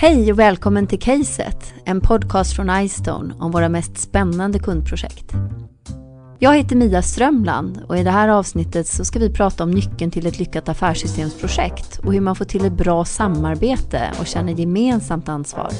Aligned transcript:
Hej 0.00 0.32
och 0.32 0.38
välkommen 0.38 0.86
till 0.86 1.00
Caset, 1.00 1.74
en 1.84 2.00
podcast 2.00 2.56
från 2.56 2.70
iStone 2.70 3.34
om 3.38 3.50
våra 3.50 3.68
mest 3.68 3.98
spännande 3.98 4.58
kundprojekt. 4.58 5.32
Jag 6.38 6.56
heter 6.56 6.76
Mia 6.76 7.02
Strömland 7.02 7.82
och 7.88 7.98
i 7.98 8.02
det 8.02 8.10
här 8.10 8.28
avsnittet 8.28 8.86
så 8.86 9.04
ska 9.04 9.18
vi 9.18 9.32
prata 9.32 9.64
om 9.64 9.70
nyckeln 9.70 10.10
till 10.10 10.26
ett 10.26 10.38
lyckat 10.38 10.68
affärssystemsprojekt 10.68 11.98
och 11.98 12.12
hur 12.12 12.20
man 12.20 12.36
får 12.36 12.44
till 12.44 12.64
ett 12.64 12.72
bra 12.72 13.04
samarbete 13.04 14.10
och 14.20 14.26
känner 14.26 14.52
gemensamt 14.52 15.28
ansvar. 15.28 15.70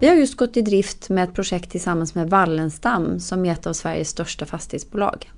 Vi 0.00 0.08
har 0.08 0.14
just 0.14 0.36
gått 0.36 0.56
i 0.56 0.62
drift 0.62 1.08
med 1.08 1.24
ett 1.24 1.34
projekt 1.34 1.70
tillsammans 1.70 2.14
med 2.14 2.30
Wallenstam 2.30 3.20
som 3.20 3.46
är 3.46 3.52
ett 3.52 3.66
av 3.66 3.72
Sveriges 3.72 4.08
största 4.08 4.46
fastighetsbolag. 4.46 5.30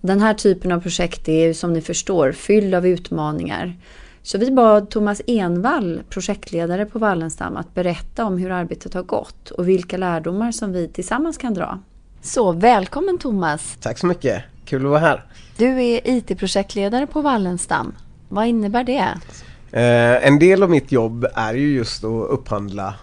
Den 0.00 0.20
här 0.20 0.34
typen 0.34 0.72
av 0.72 0.80
projekt 0.80 1.28
är 1.28 1.52
som 1.52 1.72
ni 1.72 1.80
förstår 1.80 2.32
fylld 2.32 2.74
av 2.74 2.86
utmaningar. 2.86 3.76
Så 4.24 4.38
vi 4.38 4.50
bad 4.50 4.90
Thomas 4.90 5.22
Envall, 5.26 6.02
projektledare 6.08 6.86
på 6.86 6.98
Wallenstam, 6.98 7.56
att 7.56 7.74
berätta 7.74 8.24
om 8.24 8.38
hur 8.38 8.50
arbetet 8.50 8.94
har 8.94 9.02
gått 9.02 9.50
och 9.50 9.68
vilka 9.68 9.96
lärdomar 9.96 10.52
som 10.52 10.72
vi 10.72 10.88
tillsammans 10.88 11.38
kan 11.38 11.54
dra. 11.54 11.78
Så 12.20 12.52
välkommen 12.52 13.18
Thomas! 13.18 13.76
Tack 13.80 13.98
så 13.98 14.06
mycket! 14.06 14.42
Kul 14.64 14.84
att 14.84 14.90
vara 14.90 15.00
här! 15.00 15.24
Du 15.56 15.82
är 15.82 16.00
IT-projektledare 16.04 17.06
på 17.06 17.20
Wallenstam. 17.20 17.94
Vad 18.28 18.46
innebär 18.46 18.84
det? 18.84 19.08
Eh, 19.72 20.26
en 20.26 20.38
del 20.38 20.62
av 20.62 20.70
mitt 20.70 20.92
jobb 20.92 21.26
är 21.34 21.54
ju 21.54 21.74
just 21.74 22.04
att 22.04 22.30
upphandla 22.30 22.94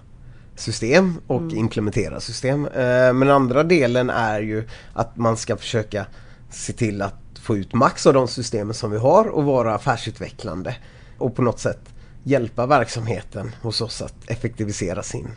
system 0.55 1.13
och 1.27 1.41
mm. 1.41 1.57
implementera 1.57 2.19
system. 2.19 2.65
Eh, 2.65 3.13
men 3.13 3.29
andra 3.29 3.63
delen 3.63 4.09
är 4.09 4.41
ju 4.41 4.67
att 4.93 5.17
man 5.17 5.37
ska 5.37 5.57
försöka 5.57 6.05
se 6.49 6.73
till 6.73 7.01
att 7.01 7.15
få 7.41 7.57
ut 7.57 7.73
max 7.73 8.07
av 8.07 8.13
de 8.13 8.27
systemen 8.27 8.73
som 8.73 8.91
vi 8.91 8.97
har 8.97 9.27
och 9.27 9.43
vara 9.43 9.75
affärsutvecklande. 9.75 10.75
Och 11.19 11.35
på 11.35 11.41
något 11.41 11.59
sätt 11.59 11.93
hjälpa 12.23 12.65
verksamheten 12.65 13.51
hos 13.61 13.81
oss 13.81 14.01
att 14.01 14.29
effektivisera 14.29 15.03
sin, 15.03 15.29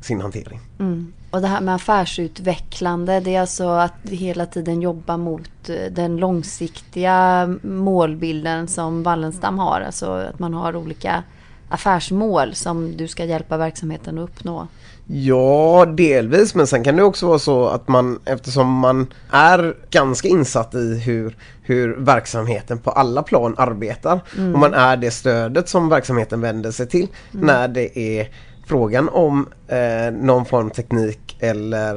sin 0.00 0.20
hantering. 0.20 0.60
Mm. 0.78 1.12
Och 1.30 1.40
det 1.40 1.48
här 1.48 1.60
med 1.60 1.74
affärsutvecklande, 1.74 3.20
det 3.20 3.34
är 3.34 3.40
alltså 3.40 3.68
att 3.68 3.94
hela 4.04 4.46
tiden 4.46 4.82
jobba 4.82 5.16
mot 5.16 5.68
eh, 5.68 5.92
den 5.92 6.16
långsiktiga 6.16 7.46
målbilden 7.62 8.68
som 8.68 9.02
Wallenstam 9.02 9.58
har. 9.58 9.80
Alltså 9.80 10.10
att 10.10 10.38
man 10.38 10.54
har 10.54 10.76
olika 10.76 11.22
affärsmål 11.68 12.54
som 12.54 12.96
du 12.96 13.08
ska 13.08 13.24
hjälpa 13.24 13.56
verksamheten 13.56 14.18
att 14.18 14.24
uppnå? 14.24 14.68
Ja, 15.06 15.86
delvis. 15.96 16.54
Men 16.54 16.66
sen 16.66 16.84
kan 16.84 16.96
det 16.96 17.02
också 17.02 17.26
vara 17.26 17.38
så 17.38 17.66
att 17.66 17.88
man, 17.88 18.20
eftersom 18.24 18.72
man 18.72 19.06
är 19.30 19.76
ganska 19.90 20.28
insatt 20.28 20.74
i 20.74 20.98
hur, 20.98 21.36
hur 21.62 21.96
verksamheten 21.96 22.78
på 22.78 22.90
alla 22.90 23.22
plan 23.22 23.54
arbetar 23.58 24.20
mm. 24.36 24.54
och 24.54 24.60
man 24.60 24.74
är 24.74 24.96
det 24.96 25.10
stödet 25.10 25.68
som 25.68 25.88
verksamheten 25.88 26.40
vänder 26.40 26.70
sig 26.70 26.88
till 26.88 27.08
mm. 27.34 27.46
när 27.46 27.68
det 27.68 27.98
är 27.98 28.28
frågan 28.66 29.08
om 29.08 29.48
eh, 29.68 30.12
någon 30.12 30.44
form 30.44 30.66
av 30.66 30.70
teknik 30.70 31.36
eller 31.40 31.94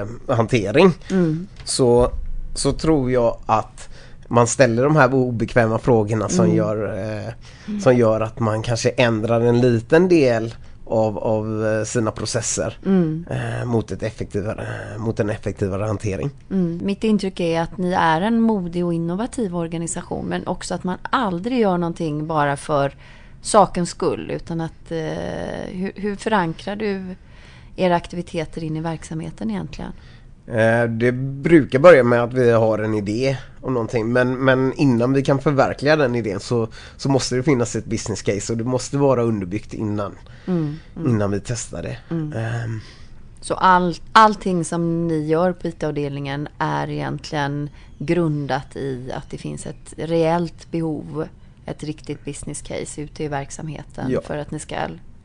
eh, 0.00 0.06
hantering 0.28 0.92
mm. 1.10 1.46
så, 1.64 2.10
så 2.54 2.72
tror 2.72 3.12
jag 3.12 3.38
att 3.46 3.88
man 4.28 4.46
ställer 4.46 4.84
de 4.84 4.96
här 4.96 5.14
obekväma 5.14 5.78
frågorna 5.78 6.28
som, 6.28 6.44
mm. 6.44 6.56
gör, 6.56 6.98
eh, 6.98 7.32
som 7.80 7.96
gör 7.96 8.20
att 8.20 8.38
man 8.38 8.62
kanske 8.62 8.88
ändrar 8.88 9.40
en 9.40 9.60
liten 9.60 10.08
del 10.08 10.54
av, 10.86 11.18
av 11.18 11.66
eh, 11.66 11.84
sina 11.84 12.10
processer 12.10 12.78
mm. 12.86 13.26
eh, 13.30 13.64
mot, 13.64 13.90
ett 13.90 14.02
effektivare, 14.02 14.66
mot 14.98 15.20
en 15.20 15.30
effektivare 15.30 15.82
hantering. 15.84 16.30
Mm. 16.50 16.80
Mitt 16.82 17.04
intryck 17.04 17.40
är 17.40 17.60
att 17.60 17.78
ni 17.78 17.92
är 17.92 18.20
en 18.20 18.40
modig 18.40 18.84
och 18.84 18.94
innovativ 18.94 19.56
organisation 19.56 20.26
men 20.26 20.46
också 20.46 20.74
att 20.74 20.84
man 20.84 20.98
aldrig 21.02 21.58
gör 21.58 21.78
någonting 21.78 22.26
bara 22.26 22.56
för 22.56 22.94
sakens 23.42 23.90
skull 23.90 24.30
utan 24.30 24.60
att 24.60 24.90
eh, 24.90 24.98
hur, 25.68 25.92
hur 25.94 26.16
förankrar 26.16 26.76
du 26.76 27.16
era 27.76 27.96
aktiviteter 27.96 28.64
in 28.64 28.76
i 28.76 28.80
verksamheten 28.80 29.50
egentligen? 29.50 29.92
Eh, 30.46 30.84
det 30.84 31.12
brukar 31.12 31.78
börja 31.78 32.04
med 32.04 32.22
att 32.22 32.32
vi 32.32 32.50
har 32.50 32.78
en 32.78 32.94
idé 32.94 33.36
om 33.60 33.74
någonting 33.74 34.12
men, 34.12 34.44
men 34.44 34.72
innan 34.72 35.12
vi 35.12 35.22
kan 35.22 35.38
förverkliga 35.38 35.96
den 35.96 36.14
idén 36.14 36.40
så, 36.40 36.68
så 36.96 37.08
måste 37.08 37.36
det 37.36 37.42
finnas 37.42 37.76
ett 37.76 37.84
business 37.84 38.22
case 38.22 38.52
och 38.52 38.58
det 38.58 38.64
måste 38.64 38.96
vara 38.96 39.22
underbyggt 39.22 39.74
innan, 39.74 40.14
mm, 40.46 40.76
mm. 40.96 41.10
innan 41.10 41.30
vi 41.30 41.40
testar 41.40 41.82
det. 41.82 41.98
Mm. 42.10 42.32
Um. 42.64 42.80
Så 43.40 43.54
all, 43.54 43.94
allting 44.12 44.64
som 44.64 45.08
ni 45.08 45.26
gör 45.26 45.52
på 45.52 45.68
IT-avdelningen 45.68 46.48
är 46.58 46.90
egentligen 46.90 47.70
grundat 47.98 48.76
i 48.76 49.12
att 49.12 49.30
det 49.30 49.38
finns 49.38 49.66
ett 49.66 49.94
reellt 49.96 50.70
behov, 50.70 51.28
ett 51.66 51.82
riktigt 51.82 52.24
business 52.24 52.62
case 52.62 53.00
ute 53.00 53.24
i 53.24 53.28
verksamheten 53.28 54.10
ja. 54.10 54.20
för 54.20 54.38
att 54.38 54.50
ni 54.50 54.58
ska 54.58 54.76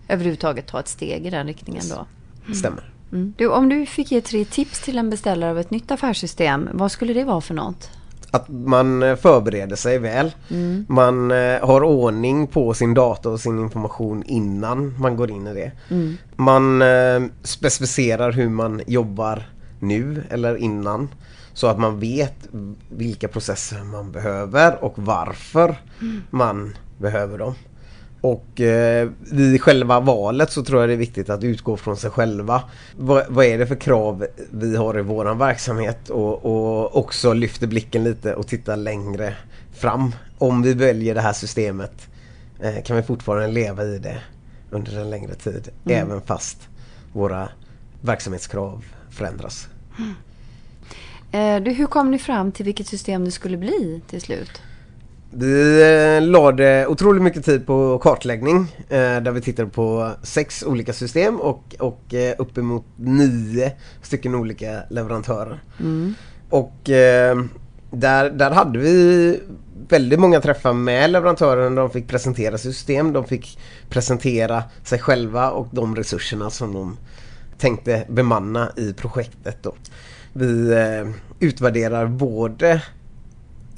överhuvudtaget 0.08 0.68
ta 0.68 0.80
ett 0.80 0.88
steg 0.88 1.26
i 1.26 1.30
den 1.30 1.48
riktningen 1.48 1.84
då? 1.90 2.06
Stämmer. 2.54 2.89
Mm. 3.12 3.34
Du, 3.38 3.48
om 3.48 3.70
du 3.70 3.86
fick 3.86 4.12
ge 4.12 4.22
tre 4.22 4.46
tips 4.46 4.82
till 4.82 4.98
en 4.98 5.10
beställare 5.10 5.52
av 5.52 5.60
ett 5.60 5.72
nytt 5.72 5.92
affärssystem, 5.92 6.70
vad 6.74 6.92
skulle 6.92 7.14
det 7.14 7.24
vara 7.24 7.42
för 7.42 7.54
något? 7.54 7.90
Att 8.32 8.50
man 8.50 9.04
eh, 9.04 9.16
förbereder 9.16 9.76
sig 9.76 10.00
väl. 10.00 10.32
Mm. 10.50 10.86
Man 10.90 11.32
eh, 11.32 11.68
har 11.68 11.84
ordning 11.84 12.48
på 12.48 12.74
sin 12.74 12.94
data 12.94 13.30
och 13.30 13.40
sin 13.40 13.60
information 13.60 14.24
innan 14.26 15.00
man 15.00 15.16
går 15.16 15.32
in 15.32 15.48
i 15.48 15.54
det. 15.54 15.72
Mm. 15.90 16.18
Man 16.36 16.82
eh, 16.82 17.22
specificerar 17.44 18.32
hur 18.32 18.50
man 18.50 18.82
jobbar 18.88 19.50
nu 19.80 20.24
eller 20.30 20.56
innan. 20.56 21.10
Så 21.54 21.68
att 21.68 21.80
man 21.80 22.00
vet 22.00 22.48
vilka 22.90 23.28
processer 23.28 23.84
man 23.84 24.12
behöver 24.12 24.84
och 24.84 24.94
varför 24.96 25.76
mm. 26.02 26.22
man 26.30 26.76
behöver 26.98 27.38
dem. 27.38 27.56
Och 28.22 28.62
eh, 28.62 29.10
vid 29.32 29.62
själva 29.62 30.00
valet 30.00 30.52
så 30.52 30.64
tror 30.64 30.82
jag 30.82 30.90
det 30.90 30.94
är 30.94 30.98
viktigt 30.98 31.30
att 31.30 31.44
utgå 31.44 31.78
från 31.78 31.98
sig 31.98 32.10
själva. 32.10 32.64
Vad, 32.98 33.26
vad 33.30 33.46
är 33.46 33.58
det 33.58 33.68
för 33.68 33.76
krav 33.76 34.26
vi 34.52 34.76
har 34.76 35.00
i 35.00 35.02
våran 35.02 35.38
verksamhet 35.38 36.10
och, 36.10 36.46
och 36.46 36.98
också 36.98 37.34
lyfter 37.34 37.68
blicken 37.68 38.04
lite 38.04 38.36
och 38.36 38.48
tittar 38.48 38.78
längre 38.78 39.36
fram. 39.74 40.16
Om 40.38 40.62
vi 40.62 40.74
väljer 40.74 41.16
det 41.16 41.22
här 41.22 41.34
systemet 41.34 42.08
eh, 42.60 42.84
kan 42.84 42.96
vi 42.96 43.04
fortfarande 43.04 43.48
leva 43.48 43.84
i 43.84 43.98
det 43.98 44.18
under 44.70 45.00
en 45.02 45.10
längre 45.10 45.36
tid. 45.36 45.70
Mm. 45.86 46.08
Även 46.08 46.22
fast 46.22 46.58
våra 47.14 47.50
verksamhetskrav 48.02 48.86
förändras. 49.10 49.68
Mm. 49.98 50.14
Eh, 51.32 51.64
du, 51.64 51.72
hur 51.72 51.86
kom 51.86 52.12
ni 52.12 52.20
fram 52.20 52.52
till 52.52 52.66
vilket 52.66 52.88
system 52.88 53.26
det 53.26 53.32
skulle 53.32 53.58
bli 53.58 54.02
till 54.08 54.22
slut? 54.22 54.62
Vi 55.32 55.82
eh, 55.82 56.22
lade 56.22 56.88
otroligt 56.88 57.24
mycket 57.24 57.46
tid 57.46 57.66
på 57.66 58.00
kartläggning 58.00 58.76
eh, 58.90 59.22
där 59.22 59.32
vi 59.32 59.42
tittade 59.42 59.70
på 59.70 60.12
sex 60.24 60.64
olika 60.64 60.94
system 60.94 61.40
och, 61.40 61.76
och 61.80 62.14
eh, 62.14 62.36
uppemot 62.38 62.86
nio 62.96 63.72
stycken 64.02 64.36
olika 64.36 64.84
leverantörer. 64.90 65.64
Mm. 65.80 66.14
Och 66.50 66.74
där, 67.92 68.30
där 68.30 68.52
hade 68.52 68.80
vi 68.80 69.40
väldigt 69.90 70.20
många 70.20 70.42
träffar 70.42 70.74
med 70.74 71.10
leverantören. 71.10 71.76
De 71.76 71.90
fick 71.90 72.08
presentera 72.08 72.58
system, 72.58 73.14
de 73.14 73.26
fick 73.26 73.60
presentera 73.90 74.64
sig 74.84 75.00
själva 75.00 75.52
och 75.52 75.68
de 75.72 75.96
resurserna 75.96 76.50
som 76.50 76.74
de 76.74 76.98
tänkte 77.58 78.06
bemanna 78.10 78.72
i 78.78 78.94
projektet. 78.94 79.58
Då. 79.62 79.76
Vi 80.34 80.76
utvärderar 81.40 82.08
både 82.08 82.82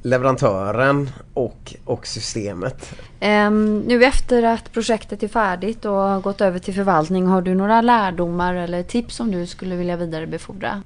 leverantören 0.01 1.09
och, 1.33 1.75
och 1.85 2.07
systemet. 2.07 2.93
Um, 3.21 3.79
nu 3.79 4.03
efter 4.05 4.43
att 4.43 4.71
projektet 4.71 5.23
är 5.23 5.27
färdigt 5.27 5.85
och 5.85 5.91
har 5.91 6.21
gått 6.21 6.41
över 6.41 6.59
till 6.59 6.73
förvaltning, 6.73 7.25
har 7.25 7.41
du 7.41 7.55
några 7.55 7.81
lärdomar 7.81 8.55
eller 8.55 8.83
tips 8.83 9.15
som 9.15 9.31
du 9.31 9.47
skulle 9.47 9.75
vilja 9.75 9.97
vidarebefordra? 9.97 10.83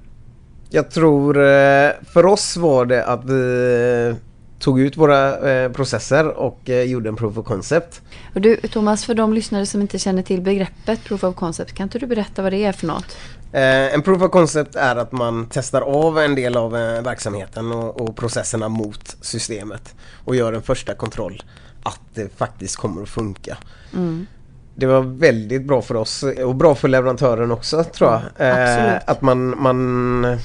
Jag 0.70 0.90
tror 0.90 1.36
eh, 1.38 1.90
för 2.12 2.26
oss 2.26 2.56
var 2.56 2.86
det 2.86 3.04
att 3.04 3.24
vi 3.24 4.14
tog 4.58 4.80
ut 4.80 4.96
våra 4.96 5.50
eh, 5.50 5.72
processer 5.72 6.28
och 6.28 6.70
eh, 6.70 6.82
gjorde 6.82 7.08
en 7.08 7.16
proof 7.16 7.38
of 7.38 7.46
concept. 7.46 8.02
Och 8.34 8.40
du 8.40 8.56
Thomas, 8.56 9.04
för 9.04 9.14
de 9.14 9.32
lyssnare 9.32 9.66
som 9.66 9.80
inte 9.80 9.98
känner 9.98 10.22
till 10.22 10.40
begreppet 10.40 11.04
proof 11.04 11.24
of 11.24 11.34
concept, 11.34 11.72
kan 11.72 11.84
inte 11.84 11.98
du 11.98 12.06
berätta 12.06 12.42
vad 12.42 12.52
det 12.52 12.64
är 12.64 12.72
för 12.72 12.86
något? 12.86 13.16
Eh, 13.52 13.94
en 13.94 14.02
proof 14.02 14.22
of 14.22 14.30
concept 14.30 14.76
är 14.76 14.96
att 14.96 15.12
man 15.12 15.46
testar 15.50 15.80
av 15.82 16.18
en 16.18 16.34
del 16.34 16.56
av 16.56 16.76
eh, 16.76 17.02
verksamheten 17.02 17.72
och, 17.72 18.00
och, 18.00 18.16
processerna 18.16 18.68
mot 18.68 19.16
systemet 19.20 19.94
och 20.24 20.36
gör 20.36 20.52
en 20.52 20.62
första 20.62 20.94
kontroll 20.94 21.42
att 21.82 22.00
det 22.14 22.36
faktiskt 22.36 22.76
kommer 22.76 23.02
att 23.02 23.08
funka. 23.08 23.56
Mm. 23.92 24.26
Det 24.74 24.86
var 24.86 25.00
väldigt 25.00 25.62
bra 25.62 25.82
för 25.82 25.94
oss 25.94 26.24
och 26.44 26.54
bra 26.54 26.74
för 26.74 26.88
leverantören 26.88 27.52
också 27.52 27.84
tror 27.84 28.10
jag. 28.10 28.22
Mm, 28.38 29.00
att 29.06 29.22
man, 29.22 29.62
man 29.62 30.38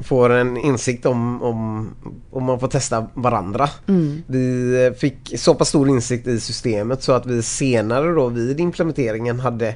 får 0.00 0.30
en 0.30 0.56
insikt 0.56 1.06
om, 1.06 1.42
om, 1.42 1.88
om 2.30 2.44
man 2.44 2.60
får 2.60 2.68
testa 2.68 3.06
varandra. 3.14 3.70
Mm. 3.88 4.22
Vi 4.26 4.92
fick 4.98 5.38
så 5.38 5.54
pass 5.54 5.68
stor 5.68 5.88
insikt 5.88 6.26
i 6.26 6.40
systemet 6.40 7.02
så 7.02 7.12
att 7.12 7.26
vi 7.26 7.42
senare 7.42 8.14
då 8.14 8.28
vid 8.28 8.60
implementeringen 8.60 9.40
hade 9.40 9.74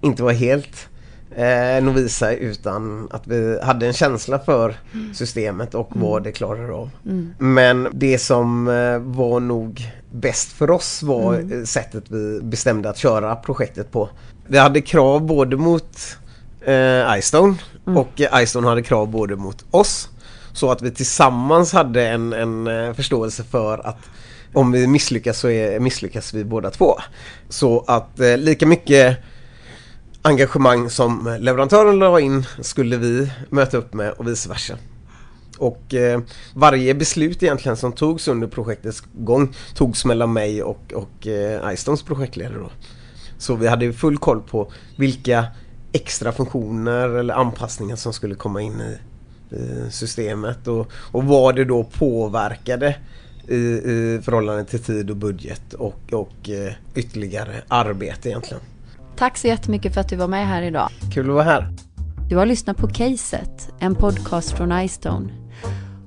inte 0.00 0.22
var 0.22 0.32
helt 0.32 0.88
eh, 1.36 1.84
Novisa 1.84 2.32
utan 2.32 3.08
att 3.10 3.26
vi 3.26 3.58
hade 3.62 3.86
en 3.86 3.92
känsla 3.92 4.38
för 4.38 4.74
systemet 5.14 5.74
och 5.74 5.90
vad 5.94 6.22
det 6.22 6.32
klarar 6.32 6.68
av. 6.68 6.90
Men 7.38 7.88
det 7.92 8.18
som 8.18 8.68
eh, 8.68 8.98
var 8.98 9.40
nog 9.40 9.92
bäst 10.10 10.52
för 10.52 10.70
oss 10.70 11.02
var 11.02 11.34
eh, 11.34 11.64
sättet 11.64 12.04
vi 12.08 12.40
bestämde 12.42 12.90
att 12.90 12.98
köra 12.98 13.36
projektet 13.36 13.92
på. 13.92 14.08
Vi 14.46 14.58
hade 14.58 14.80
krav 14.80 15.26
både 15.26 15.56
mot 15.56 16.18
eh, 16.60 17.18
iStone 17.18 17.54
Mm. 17.86 17.98
och 17.98 18.20
eh, 18.20 18.64
hade 18.64 18.82
krav 18.82 19.08
både 19.08 19.36
mot 19.36 19.64
oss. 19.70 20.08
Så 20.52 20.70
att 20.70 20.82
vi 20.82 20.90
tillsammans 20.90 21.72
hade 21.72 22.08
en, 22.08 22.32
en 22.32 22.66
eh, 22.66 22.92
förståelse 22.94 23.44
för 23.44 23.86
att 23.86 23.98
om 24.52 24.72
vi 24.72 24.86
misslyckas 24.86 25.38
så 25.38 25.48
är, 25.48 25.80
misslyckas 25.80 26.34
vi 26.34 26.44
båda 26.44 26.70
två. 26.70 26.94
Så 27.48 27.84
att 27.86 28.20
eh, 28.20 28.36
lika 28.36 28.66
mycket 28.66 29.18
engagemang 30.22 30.90
som 30.90 31.36
leverantören 31.40 31.98
la 31.98 32.20
in 32.20 32.46
skulle 32.60 32.96
vi 32.96 33.30
möta 33.50 33.76
upp 33.76 33.94
med 33.94 34.12
och 34.12 34.28
vice 34.28 34.48
versa. 34.48 34.78
Och 35.58 35.94
eh, 35.94 36.20
varje 36.54 36.94
beslut 36.94 37.42
egentligen 37.42 37.76
som 37.76 37.92
togs 37.92 38.28
under 38.28 38.46
projektets 38.46 39.02
gång 39.12 39.54
togs 39.74 40.04
mellan 40.04 40.32
mig 40.32 40.62
och, 40.62 40.92
och 40.94 41.26
eh, 41.26 41.72
iStones 41.72 42.02
projektledare 42.02 42.58
då. 42.58 42.70
Så 43.38 43.54
vi 43.54 43.68
hade 43.68 43.92
full 43.92 44.18
koll 44.18 44.40
på 44.40 44.72
vilka 44.96 45.46
extra 45.94 46.32
funktioner 46.32 47.08
eller 47.08 47.34
anpassningar 47.34 47.96
som 47.96 48.12
skulle 48.12 48.34
komma 48.34 48.62
in 48.62 48.80
i, 48.80 48.98
i 49.56 49.90
systemet 49.90 50.68
och, 50.68 50.92
och 51.12 51.24
vad 51.24 51.56
det 51.56 51.64
då 51.64 51.84
påverkade 51.84 52.96
i, 53.48 53.56
i 53.56 54.20
förhållande 54.22 54.64
till 54.64 54.82
tid 54.82 55.10
och 55.10 55.16
budget 55.16 55.74
och, 55.74 56.00
och 56.12 56.50
eh, 56.50 56.72
ytterligare 56.94 57.62
arbete 57.68 58.28
egentligen. 58.28 58.62
Tack 59.16 59.36
så 59.36 59.46
jättemycket 59.46 59.94
för 59.94 60.00
att 60.00 60.08
du 60.08 60.16
var 60.16 60.28
med 60.28 60.46
här 60.46 60.62
idag. 60.62 60.88
Kul 61.12 61.28
att 61.28 61.34
vara 61.34 61.44
här. 61.44 61.68
Du 62.28 62.36
har 62.36 62.46
lyssnat 62.46 62.76
på 62.76 62.88
Caset, 62.88 63.68
en 63.78 63.94
podcast 63.94 64.50
från 64.50 64.80
iStone. 64.80 65.32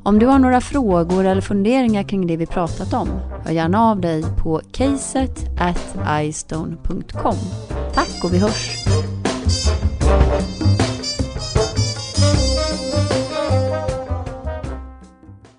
Om 0.03 0.19
du 0.19 0.25
har 0.25 0.39
några 0.39 0.61
frågor 0.61 1.25
eller 1.25 1.41
funderingar 1.41 2.03
kring 2.03 2.27
det 2.27 2.37
vi 2.37 2.45
pratat 2.45 2.93
om, 2.93 3.09
hör 3.45 3.51
gärna 3.51 3.81
av 3.81 4.01
dig 4.01 4.23
på 4.37 4.61
caset 4.71 5.45
at 5.59 5.97
istone.com. 6.23 7.37
Tack 7.93 8.23
och 8.23 8.33
vi 8.33 8.37
hörs! 8.37 8.86